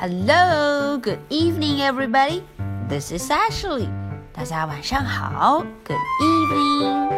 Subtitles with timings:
[0.00, 2.42] Hello, good evening, everybody.
[2.88, 3.88] This is Ashley.
[4.32, 7.08] 大家晚上好，Good evening.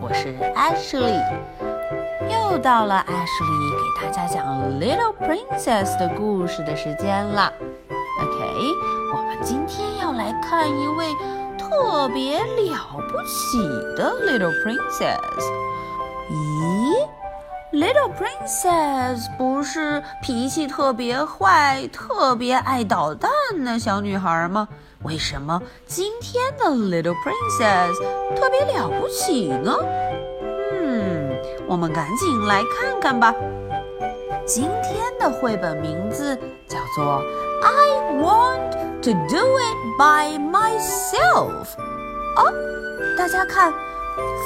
[0.00, 1.22] 我是 Ashley.
[2.28, 4.44] 又到了 Ashley 给大家讲
[4.80, 7.52] Little Princess 的故事的时间了。
[8.20, 8.40] OK，
[9.14, 11.14] 我们今天要来看一位
[11.58, 12.76] 特别了
[13.08, 13.58] 不起
[13.96, 15.18] 的 Little Princess。
[16.28, 16.69] 咦
[17.73, 23.31] ？Little Princess 不是脾气特别坏、特别爱捣蛋
[23.63, 24.67] 的小女孩吗？
[25.03, 27.93] 为什么今天的 Little Princess
[28.35, 29.73] 特别了不起呢？
[30.73, 31.31] 嗯，
[31.67, 33.33] 我们赶紧来看看吧。
[34.45, 36.35] 今天的绘本名字
[36.67, 37.23] 叫做
[37.63, 41.75] I Want to Do It by Myself。
[42.35, 42.53] 哦，
[43.17, 43.73] 大家看。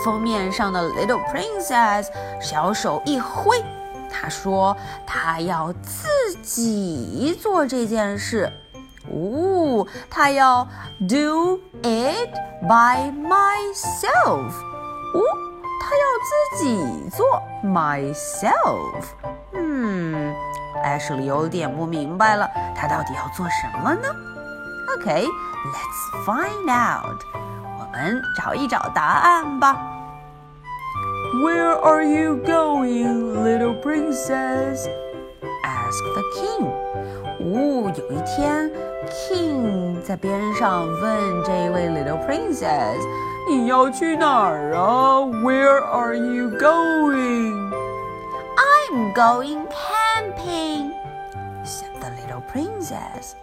[0.04, 2.08] 封面上的 Little Princess
[2.42, 3.64] 小手一挥，
[4.12, 4.76] 她说
[5.06, 8.52] 她要自己做这件事。
[9.12, 10.67] 哦，她要
[11.08, 12.30] do it
[12.62, 14.50] by myself。
[15.14, 15.22] 哦，
[15.82, 19.06] 她要自己做 myself。
[19.54, 20.34] 嗯，
[20.84, 24.08] 艾什里有点不明白了，她到底要做什么呢
[24.98, 27.45] ？OK，let's find out。
[27.95, 29.77] 我们找一找答案吧。
[31.45, 34.89] Where are you going, little princess?
[35.64, 36.67] asked the king.
[37.41, 38.70] 哦，有一天，
[39.09, 43.00] king 在边上问这位 little princess：“
[43.48, 45.20] 你要去哪儿啊？
[45.20, 47.70] Where are you going?
[48.56, 50.92] I'm going camping,”
[51.64, 53.34] said the little princess.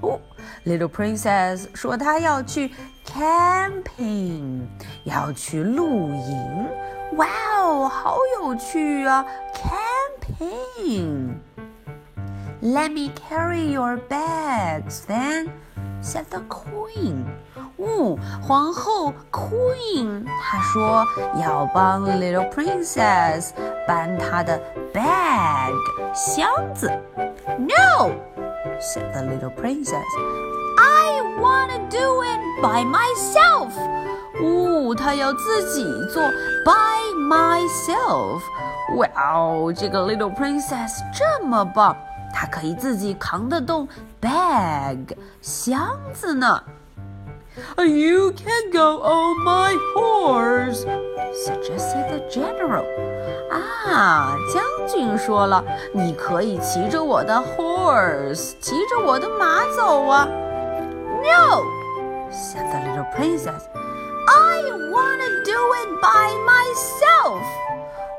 [0.00, 0.20] 哦
[0.64, 2.70] ，little princess 说她要去
[3.06, 4.62] camping，
[5.04, 6.68] 要去露营。
[7.16, 7.26] 哇
[7.62, 9.24] 哦，好有趣啊！
[9.54, 11.34] Camping.
[12.60, 15.48] Let me carry your bags, then,"
[16.02, 17.24] said the queen.
[17.76, 21.04] 哦，皇后 Queen，她说
[21.40, 23.50] 要帮 Little Princess
[23.86, 24.58] 搬她的
[24.92, 25.72] bag
[26.14, 26.90] 箱子。
[27.58, 28.12] No,
[28.80, 30.02] said the Little Princess.
[30.78, 33.72] I wanna do it by myself.
[34.40, 36.22] 哦，她要自己做
[36.64, 38.40] by myself。
[38.96, 41.96] 哇哦，这个 little princess 这么棒，
[42.32, 43.88] 她可以自己扛得动
[44.20, 46.62] bag 箱子呢。
[47.76, 50.84] You can go on my horse,
[51.32, 52.84] suggested the general.
[53.88, 60.26] 啊，将军说了，你可以骑着我的 horse，骑着我的马走啊。
[61.22, 61.64] No,
[62.30, 63.68] said the little princess.
[64.26, 67.42] I wanna do it by myself.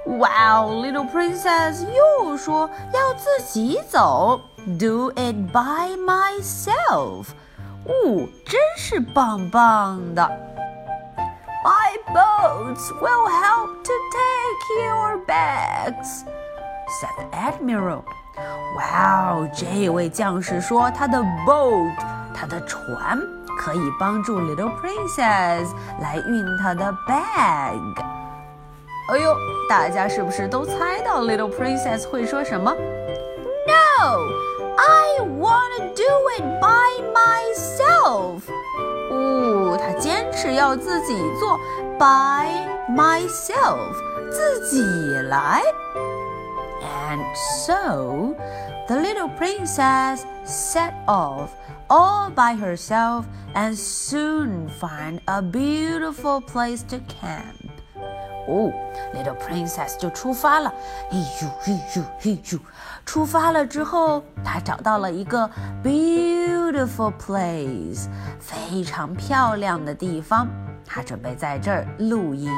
[0.06, 4.40] Wow, little princess 又说要自己走，
[4.80, 7.28] do it by myself.
[7.86, 10.22] 哦，真是棒棒的。
[11.64, 16.24] My boats will help to take your bags,
[17.00, 18.04] said the admiral.
[18.78, 21.18] 哇哦，这位将士说他的
[21.48, 21.96] boat，
[22.40, 23.20] 他的船。
[23.58, 25.70] 可以帮助 Little Princess
[26.02, 28.06] 来运她的 bag。
[29.10, 29.34] 哎呦，
[29.70, 32.70] 大家是不是都猜到 Little Princess 会说什么？
[33.66, 34.20] No,
[34.76, 36.04] I wanna do
[36.38, 38.42] it by myself。
[39.10, 41.58] 哦，她坚持要自己做
[41.98, 42.50] by
[42.90, 43.96] myself，
[44.30, 44.84] 自己
[45.30, 45.64] 来。
[46.82, 47.24] And
[47.66, 48.36] so
[48.88, 51.48] the little princess set off
[51.90, 57.56] all by herself and soon find a beautiful place to camp.
[58.48, 58.72] 哦，
[59.14, 60.72] Little Princess 就出发了。
[61.10, 62.60] 嘿咻嘿咻嘿咻，
[63.06, 65.50] 出发了之后，她找到了一个
[65.84, 68.08] beautiful place，
[68.40, 70.48] 非常漂亮的地方。
[70.86, 72.50] 她准备在这儿露营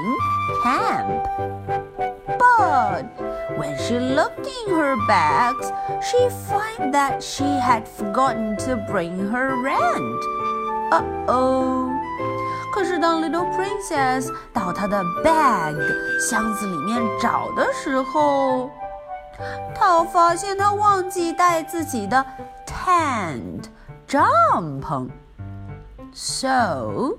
[0.63, 3.05] camp。But
[3.57, 9.55] when she looked in her bags, she found that she had forgotten to bring her
[9.61, 10.21] rent.
[10.91, 11.89] Uh oh.
[12.73, 15.75] 可是当 Little Princess 到她的 bag
[16.19, 18.69] 箱子里面找的时候，
[19.75, 22.23] 她发现她忘记带自己的
[22.65, 23.65] tent
[24.05, 24.21] 帐
[24.81, 25.09] 篷。
[26.13, 27.15] So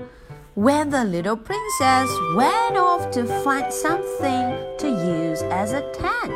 [0.54, 6.32] when the little princess went off to find something to use as a tent,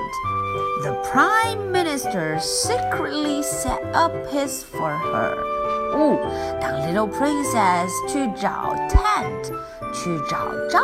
[0.83, 5.37] the prime minister secretly set up his for her.
[5.95, 6.17] 哦，
[6.61, 9.53] 当 little princess 去找 tent
[9.93, 10.39] 去找
[10.71, 10.83] 帐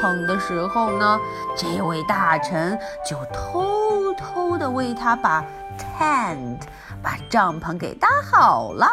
[0.00, 1.18] 篷的时候呢，
[1.56, 5.44] 这位大臣就偷偷的为她把
[5.78, 6.58] tent，
[7.02, 8.88] 把帐篷给搭好了。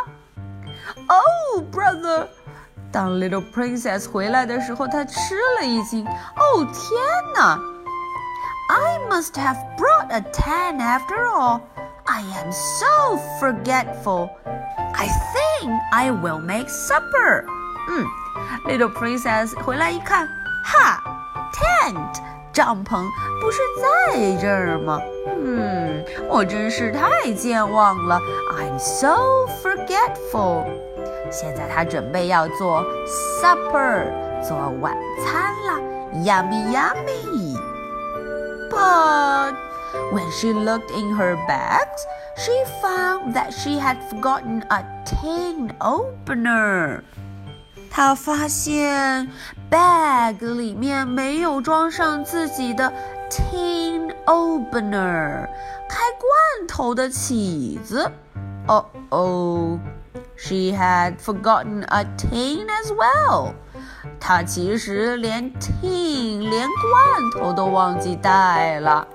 [1.07, 2.27] Oh, brother！
[2.91, 6.05] 当 Little Princess 回来的时候，她吃了一惊。
[6.05, 7.59] 哦，天哪！
[8.67, 11.61] I must have brought a tent after all.
[12.05, 14.29] I am so forgetful.
[14.93, 17.45] I think I will make supper.
[17.89, 18.05] 嗯，
[18.65, 20.27] Little Princess 回来一看，
[20.63, 21.03] 哈，
[21.53, 22.21] tent
[22.53, 23.03] 帐篷
[23.41, 24.99] 不是在这儿吗？
[25.43, 28.19] 嗯，我真是太健忘了。
[28.57, 30.65] I'm so forgetful.
[31.30, 32.84] 现在他准备要做
[33.40, 34.04] supper，
[34.46, 35.80] 做晚餐了
[36.24, 37.56] ，yummy yummy。
[38.70, 39.54] But
[40.12, 42.04] when she looked in her bags,
[42.36, 47.02] she found that she had forgotten a tin opener.
[47.90, 49.28] 她发现
[49.70, 52.92] bag 里面没有装上自己的
[53.28, 55.46] tin opener，
[55.88, 58.10] 开罐头的起子。
[58.68, 59.78] 哦哦。
[60.37, 63.53] She had forgotten a tin as well.
[64.19, 69.07] 她其实连 tin 连罐头都忘记带了。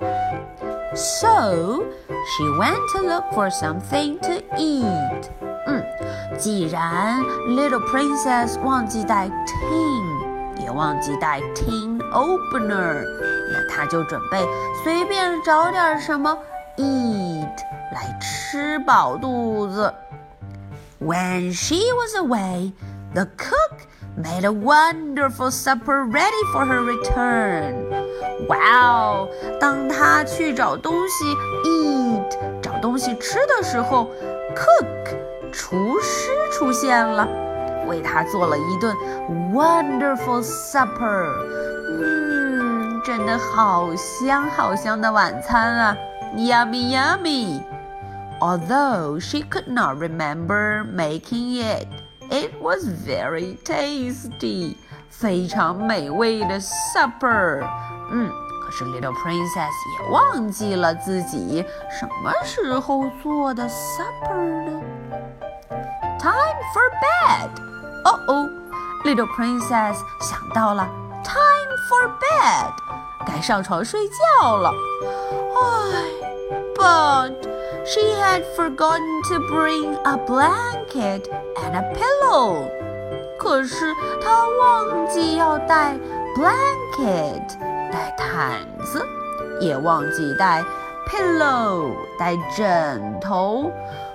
[0.93, 1.83] So
[2.25, 5.29] she went to look for something to eat.
[5.67, 5.83] 嗯，
[6.37, 13.05] 既然 Little Princess 忘记带 tin，也忘记带 tin opener，
[13.51, 14.45] 那她就准备
[14.83, 16.37] 随便找点什么
[16.77, 17.47] eat
[17.93, 19.93] 来吃饱肚子。
[20.98, 22.72] When she was away,
[23.14, 27.74] the cook made a wonderful supper ready for her return.
[28.48, 29.28] Wow！
[29.60, 31.24] 当她去找东西
[31.64, 34.10] eat 找东西吃的时候
[34.54, 35.16] ，cook
[35.52, 37.26] 厨师出现了，
[37.86, 38.94] 为她做了一顿
[39.52, 41.30] wonderful supper。
[41.98, 45.96] 嗯，真的好香好香的晚餐啊
[46.34, 47.60] ，Yummy！Yummy
[48.39, 51.87] yummy！although she could not remember making it.
[52.29, 54.75] It was very tasty，
[55.09, 57.61] 非常美味的 supper。
[58.09, 58.31] 嗯，
[58.63, 59.69] 可是 Little Princess
[59.99, 64.81] 也忘记了自己什么时候做的 supper 呢？
[66.19, 67.49] Time for bed。
[68.05, 68.49] 哦哦，
[69.03, 70.87] Little Princess 想到了
[71.23, 72.71] time for bed，
[73.25, 74.71] 该上床睡觉了。
[75.55, 76.01] 唉，
[76.75, 77.33] but
[77.85, 82.69] she had forgotten to bring a blanket and a pillow.
[83.37, 83.93] 可是
[84.23, 85.97] 她忘记要带
[86.35, 87.57] blanket，
[87.91, 89.05] 带毯子，
[89.59, 90.63] 也忘记带
[91.07, 93.71] pillow，带枕头。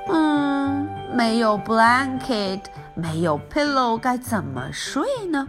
[0.08, 2.60] 嗯，没有 blanket，
[2.94, 5.46] 没有 pillow，该怎么睡呢？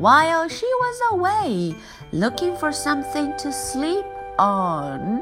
[0.00, 1.74] While she was away
[2.12, 4.04] looking for something to sleep
[4.38, 5.20] on,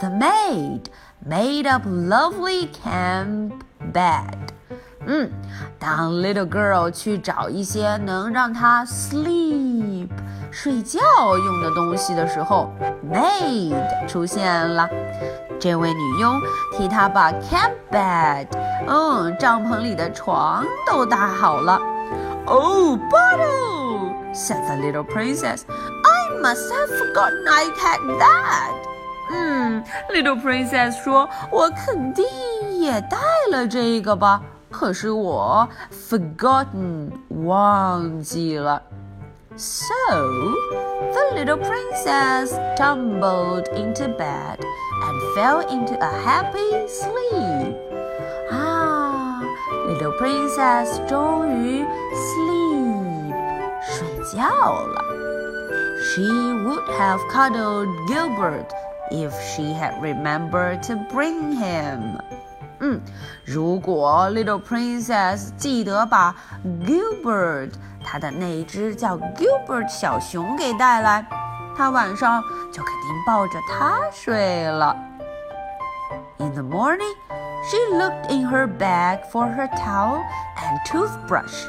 [0.00, 0.82] the maid
[1.27, 3.51] made up lovely camp
[3.93, 4.33] bed。
[5.05, 5.29] 嗯，
[5.79, 10.09] 当 hmm, little girl 去找一些能让她 sleep
[10.51, 10.99] 睡觉
[11.37, 12.71] 用的东西的时候
[13.11, 13.75] ，maid
[14.07, 14.45] 出现
[14.75, 14.87] 了。
[15.59, 16.39] 这位女佣
[16.73, 18.47] 替她把 camp bed，
[18.87, 21.79] 嗯，帐篷里的床都搭好了。
[22.45, 28.96] Oh, Bottle, said the little princess, I must have forgotten I had that.
[29.30, 32.24] 嗯，Little Princess 说：“我肯定
[32.80, 33.18] 也带
[33.50, 37.10] 了这个吧，可是我 forgotten
[37.44, 38.82] 忘记了。”
[39.56, 39.94] So
[41.12, 47.76] the little princess tumbled into bed and fell into a happy sleep.
[48.50, 49.42] 啊，
[49.86, 51.84] little princess 终于
[52.14, 53.34] sleep
[53.82, 55.04] 睡觉了。
[56.02, 58.68] She would have cuddled Gilbert
[59.10, 62.18] if she had remembered to bring him.
[62.80, 63.00] 嗯，
[63.44, 66.34] 如果 Little Princess 记得把
[66.84, 67.70] Gilbert
[68.04, 71.24] 她的那只叫 Gilbert 小熊给带来，
[71.76, 74.96] 她晚上就肯定抱着它睡了。
[76.38, 77.14] In the morning,
[77.70, 80.20] she looked in her bag for her towel
[80.56, 81.64] and toothbrush,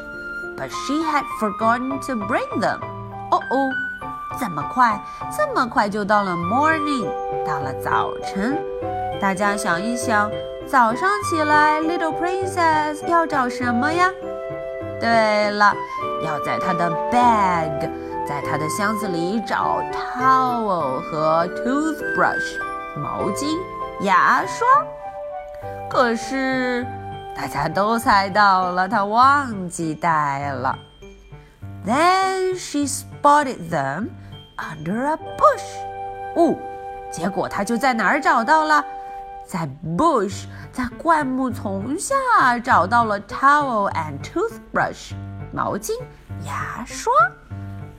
[0.58, 2.80] but she had forgotten to bring them.
[3.30, 3.70] 哦哦。
[4.40, 5.00] 这么快，
[5.38, 7.08] 这么快就到了 morning，
[7.49, 8.59] 到了早晨。
[9.19, 10.31] 大家想一想，
[10.67, 14.11] 早上起来，Little Princess 要找什么呀？
[15.01, 15.73] 对了，
[16.23, 17.91] 要在她的 bag，
[18.29, 22.59] 在她的箱子里找 towel 和 toothbrush，
[22.99, 23.47] 毛巾、
[24.03, 24.69] 牙刷。
[25.89, 26.87] 可是
[27.35, 30.79] 大家都猜到了，她忘记带了。
[31.87, 34.11] Then she spotted them
[34.59, 35.65] under a bush。
[36.37, 36.55] 哦，
[37.11, 38.85] 结果她就在哪儿找到了
[39.47, 45.13] 在 bush，在灌木丛下找到了 towel and toothbrush，
[45.53, 45.93] 毛巾、
[46.45, 47.13] 牙刷。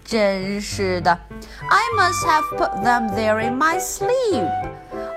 [0.05, 1.11] 真是的
[1.69, 4.47] ，I must have put them there in my sleep。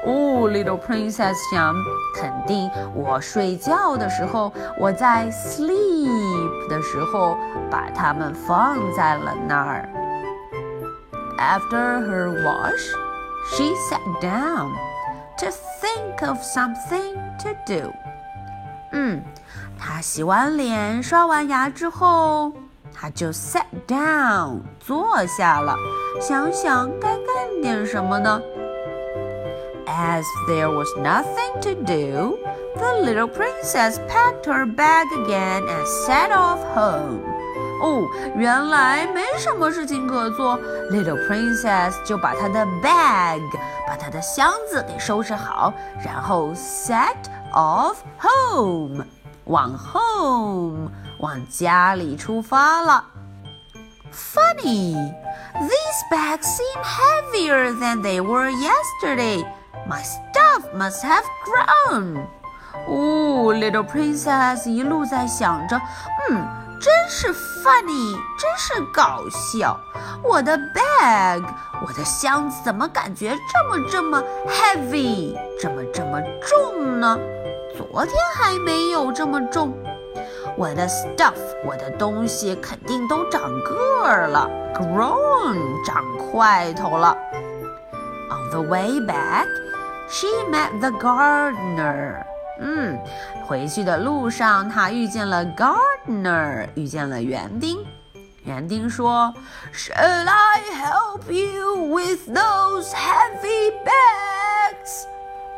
[0.04, 1.74] 哦，Little Princess 想，
[2.14, 7.38] 肯定我睡觉的时候，我在 sleep 的时候
[7.70, 9.88] 把它们放在了那儿。
[11.38, 12.92] After her wash,
[13.51, 14.71] she sat down
[15.37, 15.47] to
[15.81, 17.91] think of something to do.
[18.91, 19.23] 嗯，
[19.79, 22.53] 她洗完脸、刷完牙之后。
[22.99, 25.75] 他就 sat down 坐下了，
[26.19, 28.41] 想想该干点什么呢？
[29.85, 32.39] As there was nothing to do,
[32.75, 37.19] the little princess packed her bag again and set off home.
[37.82, 40.58] 哦，原来没什么事情可做
[40.90, 43.42] ，little princess 就把她的 bag，
[43.86, 45.72] 把她的箱子给收拾好，
[46.04, 47.16] 然后 set
[47.52, 49.04] off home，
[49.44, 50.90] 往 home。
[51.18, 53.04] 往家里出发了。
[54.12, 54.94] Funny,
[55.54, 59.44] these bags seem heavier than they were yesterday.
[59.88, 62.26] My stuff must have grown.
[62.88, 65.80] 哦，Little Princess 一路在想着，
[66.28, 66.44] 嗯，
[66.82, 69.78] 真是 funny，真是搞笑。
[70.20, 71.40] 我的 bag，
[71.86, 77.16] 我的箱子怎么感觉这么这么 heavy，这么这么重呢？
[77.76, 79.72] 昨天还没有这么重。
[80.56, 81.34] 我的 stuff，
[81.64, 87.16] 我的东西肯定都长个儿了，grown，长块头了。
[88.28, 89.46] On the way back,
[90.08, 92.24] she met the gardener.
[92.62, 92.98] 嗯，
[93.44, 97.84] 回去的路上，他遇见了 gardener，遇见了园丁。
[98.44, 99.34] 园丁说
[99.74, 105.06] ：“Shall I help you with those heavy bags？”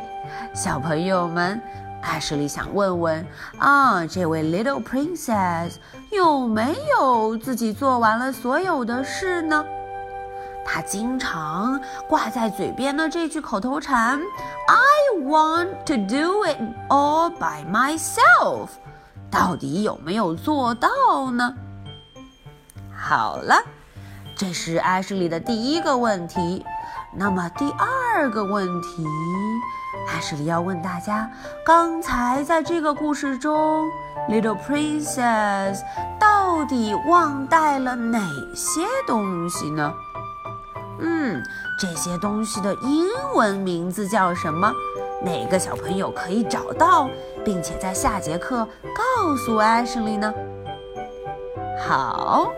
[0.52, 1.60] 小朋友们。
[2.00, 3.26] 艾什莉想问问
[3.58, 5.74] 啊，这位 Little Princess
[6.10, 9.64] 有没有自己做完了所有的事呢？
[10.64, 14.20] 她经常挂在嘴边的这句口头禅
[14.66, 18.70] "I want to do it all by myself"，
[19.30, 20.88] 到底有没有做到
[21.30, 21.54] 呢？
[22.92, 23.54] 好了，
[24.42, 26.66] 这是艾什莉的第一个问题。
[27.12, 29.06] 那么第二个问题。
[30.08, 31.30] 艾什莉要问大家：
[31.64, 33.88] 刚才在这个故事中
[34.28, 35.78] ，Little Princess
[36.18, 38.18] 到底忘带了哪
[38.52, 39.94] 些东西呢？
[40.98, 41.40] 嗯，
[41.78, 43.06] 这些东西的英
[43.36, 44.72] 文名字叫什么？
[45.22, 47.08] 哪个小朋友可以找到，
[47.44, 50.34] 并且在下节课告诉艾什莉呢？
[51.86, 52.50] 好，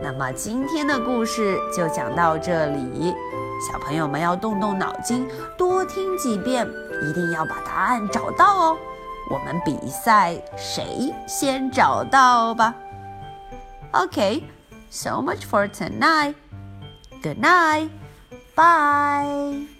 [0.00, 3.14] 那么今天的故事就讲到这里。
[3.60, 5.26] 小朋友们要动动脑筋，
[5.56, 6.64] 多听几遍，
[7.02, 8.76] 一定要把答案找到哦。
[9.30, 12.72] 我们比赛谁先找到吧。
[13.90, 16.34] OK，so much for tonight.
[17.22, 17.90] Good night.
[18.54, 19.77] Bye.